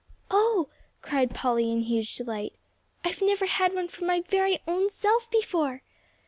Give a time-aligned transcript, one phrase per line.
[0.31, 0.67] "Oh!"
[1.03, 2.53] cried Polly, in huge delight,
[3.05, 5.83] "I've never had one for my very own self before."